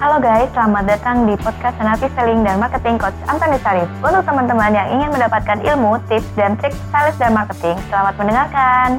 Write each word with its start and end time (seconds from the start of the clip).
Halo 0.00 0.16
guys, 0.16 0.48
selamat 0.56 0.88
datang 0.88 1.28
di 1.28 1.36
podcast 1.36 1.76
Senapi 1.76 2.08
Selling 2.16 2.40
dan 2.40 2.56
Marketing 2.56 2.96
Coach 2.96 3.12
Antoni 3.28 3.60
Sarif. 3.60 3.84
Untuk 4.00 4.24
teman-teman 4.24 4.72
yang 4.72 4.88
ingin 4.96 5.12
mendapatkan 5.12 5.60
ilmu, 5.60 6.00
tips, 6.08 6.24
dan 6.40 6.56
trik 6.56 6.72
sales 6.88 7.12
dan 7.20 7.36
marketing, 7.36 7.76
selamat 7.92 8.16
mendengarkan. 8.16 8.96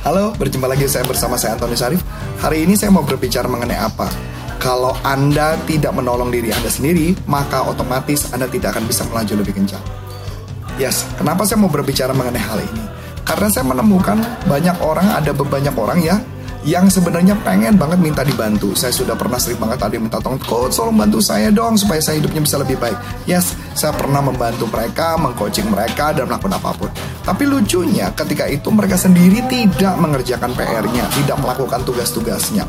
Halo, 0.00 0.32
berjumpa 0.40 0.64
lagi 0.64 0.88
saya 0.88 1.04
bersama 1.04 1.36
saya 1.36 1.60
Antoni 1.60 1.76
Sarif. 1.76 2.00
Hari 2.40 2.64
ini 2.64 2.72
saya 2.72 2.88
mau 2.88 3.04
berbicara 3.04 3.52
mengenai 3.52 3.76
apa? 3.76 4.08
Kalau 4.56 4.96
Anda 5.04 5.60
tidak 5.68 5.92
menolong 5.92 6.32
diri 6.32 6.56
Anda 6.56 6.72
sendiri, 6.72 7.12
maka 7.28 7.68
otomatis 7.68 8.32
Anda 8.32 8.48
tidak 8.48 8.72
akan 8.72 8.88
bisa 8.88 9.04
melaju 9.12 9.44
lebih 9.44 9.60
kencang. 9.60 10.11
Yes, 10.80 11.04
kenapa 11.20 11.44
saya 11.44 11.60
mau 11.60 11.68
berbicara 11.68 12.16
mengenai 12.16 12.40
hal 12.40 12.58
ini? 12.64 12.84
Karena 13.22 13.48
saya 13.52 13.64
menemukan 13.68 14.18
banyak 14.48 14.76
orang, 14.80 15.04
ada 15.12 15.30
banyak 15.36 15.74
orang 15.76 16.00
ya 16.00 16.16
yang 16.62 16.86
sebenarnya 16.86 17.34
pengen 17.42 17.74
banget 17.74 17.98
minta 17.98 18.22
dibantu. 18.22 18.72
Saya 18.72 18.94
sudah 18.94 19.18
pernah 19.18 19.36
sering 19.36 19.58
banget 19.58 19.82
yang 19.92 20.06
minta 20.06 20.22
tolong, 20.22 20.38
coach 20.40 20.78
tolong 20.78 20.94
bantu 20.94 21.18
saya 21.18 21.50
dong 21.50 21.74
supaya 21.74 21.98
saya 21.98 22.22
hidupnya 22.22 22.42
bisa 22.42 22.56
lebih 22.58 22.78
baik. 22.78 22.96
Yes, 23.26 23.52
saya 23.74 23.92
pernah 23.92 24.22
membantu 24.22 24.70
mereka, 24.70 25.18
mengcoaching 25.18 25.68
mereka 25.68 26.14
dan 26.14 26.30
melakukan 26.30 26.54
apa 26.56 26.70
pun. 26.74 26.90
Tapi 27.22 27.44
lucunya 27.46 28.10
ketika 28.14 28.46
itu 28.46 28.70
mereka 28.70 28.94
sendiri 28.94 29.42
tidak 29.50 29.94
mengerjakan 29.98 30.54
PR-nya, 30.54 31.04
tidak 31.18 31.38
melakukan 31.42 31.82
tugas-tugasnya. 31.82 32.64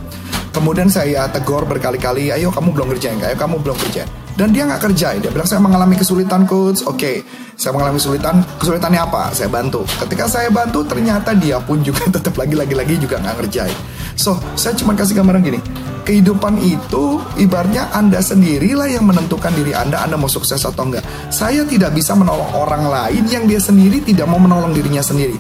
Kemudian 0.54 0.90
saya 0.90 1.26
tegur 1.34 1.66
berkali-kali, 1.66 2.30
ayo 2.30 2.54
kamu 2.54 2.78
belum 2.78 2.88
kerjain, 2.94 3.18
ayo 3.26 3.38
kamu 3.38 3.58
belum 3.62 3.78
kerjain. 3.78 4.23
Dan 4.34 4.50
dia 4.50 4.66
nggak 4.66 4.82
kerjain, 4.90 5.22
dia 5.22 5.30
bilang 5.30 5.46
saya 5.46 5.62
mengalami 5.62 5.94
kesulitan 5.94 6.50
coach, 6.50 6.82
oke, 6.90 6.98
okay, 6.98 7.22
saya 7.54 7.70
mengalami 7.70 8.02
kesulitan, 8.02 8.42
kesulitannya 8.58 9.02
apa? 9.06 9.30
Saya 9.30 9.46
bantu. 9.46 9.86
Ketika 9.86 10.26
saya 10.26 10.50
bantu, 10.50 10.82
ternyata 10.82 11.38
dia 11.38 11.62
pun 11.62 11.86
juga 11.86 12.10
tetap 12.16 12.34
lagi-lagi-lagi 12.34 12.98
juga 12.98 13.22
nggak 13.22 13.36
ngerjain. 13.46 13.78
So, 14.18 14.42
saya 14.58 14.74
cuma 14.74 14.98
kasih 14.98 15.22
gambaran 15.22 15.42
gini, 15.46 15.62
kehidupan 16.02 16.58
itu 16.66 17.22
ibaratnya 17.38 17.94
Anda 17.94 18.26
sendirilah 18.26 18.90
yang 18.90 19.06
menentukan 19.06 19.54
diri 19.54 19.78
Anda, 19.78 20.02
Anda 20.02 20.18
mau 20.18 20.30
sukses 20.30 20.66
atau 20.66 20.82
enggak. 20.82 21.06
Saya 21.30 21.62
tidak 21.70 21.94
bisa 21.94 22.18
menolong 22.18 22.58
orang 22.58 22.90
lain 22.90 23.30
yang 23.30 23.46
dia 23.46 23.62
sendiri 23.62 24.02
tidak 24.02 24.26
mau 24.26 24.42
menolong 24.42 24.74
dirinya 24.74 25.02
sendiri 25.02 25.38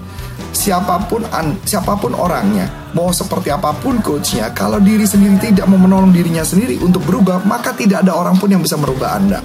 siapa 0.53 1.01
pun 1.09 1.25
an, 1.33 1.57
siapa 1.65 1.97
pun 1.97 2.13
orangnya, 2.13 2.69
mau 2.93 3.09
seperti 3.09 3.49
apa 3.49 3.73
pun 3.81 3.99
coachnya, 3.99 4.53
kalau 4.53 4.77
diri 4.77 5.03
sendiri 5.03 5.37
tidak 5.41 5.65
mau 5.65 5.81
menolong 5.81 6.13
dirinya 6.13 6.45
sendiri 6.45 6.77
untuk 6.79 7.01
berubah, 7.03 7.41
maka 7.43 7.73
tidak 7.73 8.05
ada 8.05 8.13
orang 8.13 8.37
pun 8.37 8.49
yang 8.53 8.61
bisa 8.61 8.77
merubah 8.77 9.17
Anda. 9.17 9.41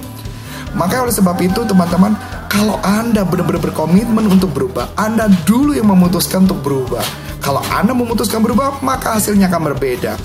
Maka 0.76 1.00
oleh 1.00 1.14
sebab 1.16 1.40
itu 1.40 1.64
teman-teman, 1.64 2.12
kalau 2.52 2.76
Anda 2.84 3.24
benar-benar 3.24 3.72
berkomitmen 3.72 4.28
untuk 4.28 4.52
berubah, 4.52 4.92
Anda 5.00 5.32
dulu 5.48 5.72
yang 5.72 5.88
memutuskan 5.88 6.44
untuk 6.44 6.60
berubah. 6.60 7.00
Kalau 7.40 7.64
Anda 7.72 7.96
memutuskan 7.96 8.44
berubah, 8.44 8.84
maka 8.84 9.16
hasilnya 9.16 9.48
akan 9.48 9.72
berbeda. 9.72 10.20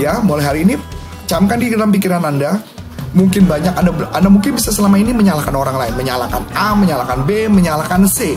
Ya, 0.00 0.20
mulai 0.24 0.44
hari 0.48 0.60
ini 0.64 0.80
camkan 1.28 1.60
di 1.60 1.68
dalam 1.68 1.92
pikiran 1.92 2.24
Anda, 2.24 2.64
mungkin 3.12 3.44
banyak 3.44 3.76
Anda 3.76 3.92
Anda 4.16 4.28
mungkin 4.32 4.56
bisa 4.56 4.72
selama 4.72 4.96
ini 4.96 5.12
menyalahkan 5.12 5.52
orang 5.52 5.76
lain, 5.76 5.92
menyalahkan 5.92 6.42
A, 6.56 6.72
menyalahkan 6.72 7.28
B, 7.28 7.52
menyalahkan 7.52 8.08
C 8.08 8.32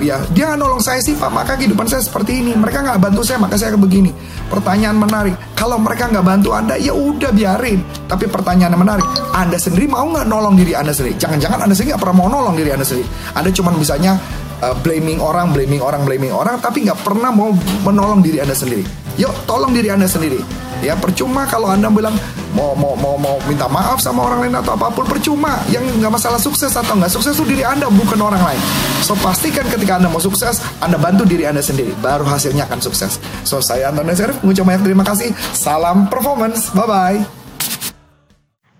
ya 0.00 0.16
dia 0.32 0.50
nggak 0.50 0.58
nolong 0.58 0.82
saya 0.82 0.98
sih 1.04 1.14
pak. 1.14 1.30
Maka 1.30 1.54
kehidupan 1.54 1.86
saya 1.86 2.02
seperti 2.02 2.40
ini. 2.40 2.56
Mereka 2.56 2.82
nggak 2.82 2.98
bantu 2.98 3.20
saya 3.22 3.38
maka 3.38 3.54
saya 3.60 3.76
begini. 3.76 4.10
Pertanyaan 4.48 4.96
menarik. 4.96 5.36
Kalau 5.54 5.76
mereka 5.76 6.08
nggak 6.08 6.24
bantu 6.24 6.56
anda 6.56 6.74
ya 6.80 6.96
udah 6.96 7.30
biarin. 7.30 7.84
Tapi 8.08 8.26
pertanyaan 8.26 8.74
menarik. 8.74 9.04
Anda 9.36 9.60
sendiri 9.60 9.86
mau 9.86 10.08
nggak 10.08 10.26
nolong 10.26 10.56
diri 10.58 10.72
anda 10.74 10.90
sendiri? 10.90 11.20
Jangan-jangan 11.20 11.68
anda 11.68 11.74
sendiri 11.76 11.94
nggak 11.94 12.02
pernah 12.02 12.16
mau 12.16 12.28
nolong 12.32 12.56
diri 12.56 12.70
anda 12.72 12.86
sendiri. 12.88 13.06
Anda 13.36 13.50
cuma 13.54 13.70
misalnya 13.76 14.12
uh, 14.64 14.74
blaming 14.80 15.20
orang 15.20 15.52
blaming 15.52 15.80
orang 15.84 16.02
blaming 16.04 16.32
orang 16.32 16.58
tapi 16.58 16.84
nggak 16.88 17.00
pernah 17.04 17.30
mau 17.30 17.52
menolong 17.84 18.24
diri 18.24 18.40
anda 18.40 18.56
sendiri. 18.56 18.82
Yuk 19.20 19.32
tolong 19.44 19.70
diri 19.76 19.92
anda 19.92 20.08
sendiri. 20.08 20.40
Ya 20.80 20.96
percuma 20.96 21.44
kalau 21.44 21.68
anda 21.68 21.92
bilang 21.92 22.16
mau 22.54 22.74
mau 22.74 22.94
mau 22.98 23.14
mau 23.16 23.36
minta 23.46 23.66
maaf 23.70 23.98
sama 24.02 24.26
orang 24.26 24.46
lain 24.46 24.54
atau 24.58 24.74
apa 24.74 24.90
pun 24.90 25.06
percuma. 25.06 25.58
Yang 25.70 25.96
nggak 25.98 26.12
masalah 26.12 26.40
sukses 26.40 26.72
atau 26.74 26.94
nggak 26.96 27.12
sukses 27.12 27.34
itu 27.34 27.44
diri 27.46 27.64
anda 27.66 27.86
bukan 27.90 28.18
orang 28.18 28.42
lain. 28.42 28.62
So 29.02 29.16
pastikan 29.18 29.66
ketika 29.70 29.98
anda 29.98 30.10
mau 30.10 30.22
sukses 30.22 30.62
anda 30.82 30.98
bantu 30.98 31.26
diri 31.26 31.46
anda 31.46 31.62
sendiri 31.62 31.94
baru 31.98 32.26
hasilnya 32.26 32.66
akan 32.66 32.80
sukses. 32.82 33.18
So 33.46 33.58
saya 33.62 33.88
Anton 33.90 34.10
Serif 34.14 34.38
mengucap 34.42 34.66
banyak 34.66 34.82
terima 34.86 35.04
kasih. 35.06 35.30
Salam 35.54 36.10
performance. 36.10 36.72
Bye 36.74 36.86
bye 36.86 37.40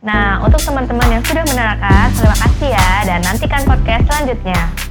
Nah, 0.00 0.40
untuk 0.40 0.56
teman-teman 0.64 1.12
yang 1.12 1.24
sudah 1.28 1.44
menerangkan, 1.44 2.08
terima 2.16 2.32
kasih 2.40 2.72
ya, 2.72 2.88
dan 3.04 3.20
nantikan 3.20 3.60
podcast 3.68 4.08
selanjutnya. 4.08 4.89